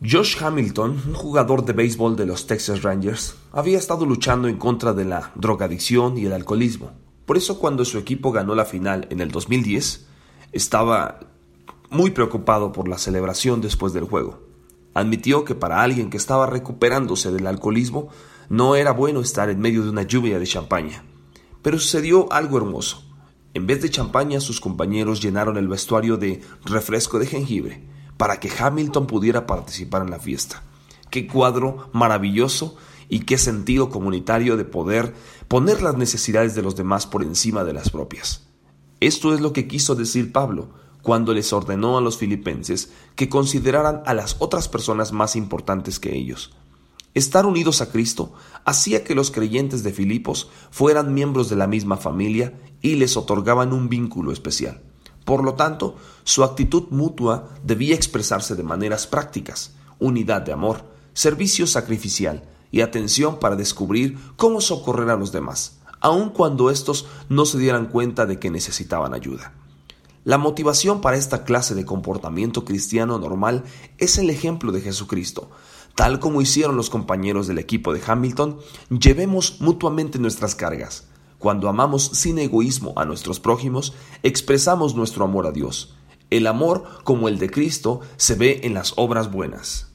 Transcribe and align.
Josh 0.00 0.40
Hamilton, 0.40 1.02
un 1.08 1.14
jugador 1.14 1.64
de 1.64 1.72
béisbol 1.72 2.14
de 2.14 2.24
los 2.24 2.46
Texas 2.46 2.82
Rangers, 2.82 3.34
había 3.50 3.78
estado 3.78 4.06
luchando 4.06 4.46
en 4.46 4.56
contra 4.56 4.92
de 4.92 5.04
la 5.04 5.32
drogadicción 5.34 6.16
y 6.16 6.26
el 6.26 6.32
alcoholismo. 6.32 6.92
Por 7.26 7.36
eso 7.36 7.58
cuando 7.58 7.84
su 7.84 7.98
equipo 7.98 8.30
ganó 8.30 8.54
la 8.54 8.64
final 8.64 9.08
en 9.10 9.20
el 9.20 9.32
2010, 9.32 10.06
estaba 10.52 11.18
muy 11.90 12.12
preocupado 12.12 12.70
por 12.70 12.86
la 12.86 12.96
celebración 12.96 13.60
después 13.60 13.92
del 13.92 14.04
juego. 14.04 14.38
Admitió 14.94 15.44
que 15.44 15.56
para 15.56 15.82
alguien 15.82 16.10
que 16.10 16.16
estaba 16.16 16.46
recuperándose 16.46 17.32
del 17.32 17.48
alcoholismo 17.48 18.08
no 18.48 18.76
era 18.76 18.92
bueno 18.92 19.20
estar 19.20 19.50
en 19.50 19.58
medio 19.58 19.82
de 19.82 19.90
una 19.90 20.04
lluvia 20.04 20.38
de 20.38 20.46
champaña. 20.46 21.02
Pero 21.60 21.76
sucedió 21.80 22.32
algo 22.32 22.56
hermoso. 22.56 23.02
En 23.52 23.66
vez 23.66 23.82
de 23.82 23.90
champaña, 23.90 24.38
sus 24.38 24.60
compañeros 24.60 25.20
llenaron 25.20 25.56
el 25.56 25.66
vestuario 25.66 26.16
de 26.16 26.40
refresco 26.64 27.18
de 27.18 27.26
jengibre 27.26 27.97
para 28.18 28.40
que 28.40 28.50
Hamilton 28.50 29.06
pudiera 29.06 29.46
participar 29.46 30.02
en 30.02 30.10
la 30.10 30.18
fiesta. 30.18 30.62
Qué 31.10 31.26
cuadro 31.26 31.88
maravilloso 31.94 32.76
y 33.08 33.20
qué 33.20 33.38
sentido 33.38 33.88
comunitario 33.88 34.58
de 34.58 34.66
poder 34.66 35.14
poner 35.48 35.80
las 35.80 35.96
necesidades 35.96 36.54
de 36.54 36.60
los 36.60 36.76
demás 36.76 37.06
por 37.06 37.22
encima 37.22 37.64
de 37.64 37.72
las 37.72 37.88
propias. 37.88 38.42
Esto 39.00 39.32
es 39.32 39.40
lo 39.40 39.54
que 39.54 39.66
quiso 39.66 39.94
decir 39.94 40.32
Pablo 40.32 40.68
cuando 41.02 41.32
les 41.32 41.52
ordenó 41.52 41.96
a 41.96 42.02
los 42.02 42.18
filipenses 42.18 42.92
que 43.14 43.28
consideraran 43.28 44.02
a 44.04 44.12
las 44.12 44.36
otras 44.40 44.68
personas 44.68 45.12
más 45.12 45.36
importantes 45.36 45.98
que 45.98 46.14
ellos. 46.14 46.52
Estar 47.14 47.46
unidos 47.46 47.80
a 47.80 47.90
Cristo 47.90 48.34
hacía 48.64 49.04
que 49.04 49.14
los 49.14 49.30
creyentes 49.30 49.82
de 49.82 49.92
Filipos 49.92 50.50
fueran 50.70 51.14
miembros 51.14 51.48
de 51.48 51.56
la 51.56 51.66
misma 51.66 51.96
familia 51.96 52.52
y 52.82 52.96
les 52.96 53.16
otorgaban 53.16 53.72
un 53.72 53.88
vínculo 53.88 54.32
especial. 54.32 54.82
Por 55.28 55.44
lo 55.44 55.56
tanto, 55.56 55.96
su 56.24 56.42
actitud 56.42 56.84
mutua 56.88 57.50
debía 57.62 57.94
expresarse 57.94 58.54
de 58.54 58.62
maneras 58.62 59.06
prácticas, 59.06 59.72
unidad 59.98 60.40
de 60.40 60.52
amor, 60.52 60.84
servicio 61.12 61.66
sacrificial 61.66 62.48
y 62.70 62.80
atención 62.80 63.38
para 63.38 63.54
descubrir 63.54 64.16
cómo 64.36 64.62
socorrer 64.62 65.10
a 65.10 65.18
los 65.18 65.30
demás, 65.30 65.80
aun 66.00 66.30
cuando 66.30 66.70
éstos 66.70 67.04
no 67.28 67.44
se 67.44 67.58
dieran 67.58 67.88
cuenta 67.88 68.24
de 68.24 68.38
que 68.38 68.48
necesitaban 68.48 69.12
ayuda. 69.12 69.52
La 70.24 70.38
motivación 70.38 71.02
para 71.02 71.18
esta 71.18 71.44
clase 71.44 71.74
de 71.74 71.84
comportamiento 71.84 72.64
cristiano 72.64 73.18
normal 73.18 73.64
es 73.98 74.16
el 74.16 74.30
ejemplo 74.30 74.72
de 74.72 74.80
Jesucristo. 74.80 75.50
Tal 75.94 76.20
como 76.20 76.40
hicieron 76.40 76.74
los 76.74 76.88
compañeros 76.88 77.46
del 77.46 77.58
equipo 77.58 77.92
de 77.92 78.00
Hamilton, 78.06 78.60
llevemos 78.88 79.60
mutuamente 79.60 80.18
nuestras 80.18 80.54
cargas, 80.54 81.04
cuando 81.38 81.68
amamos 81.68 82.10
sin 82.14 82.38
egoísmo 82.38 82.92
a 82.96 83.04
nuestros 83.04 83.40
prójimos, 83.40 83.94
expresamos 84.22 84.94
nuestro 84.94 85.24
amor 85.24 85.46
a 85.46 85.52
Dios. 85.52 85.94
El 86.30 86.46
amor, 86.46 86.84
como 87.04 87.28
el 87.28 87.38
de 87.38 87.50
Cristo, 87.50 88.00
se 88.16 88.34
ve 88.34 88.60
en 88.64 88.74
las 88.74 88.92
obras 88.96 89.30
buenas. 89.30 89.87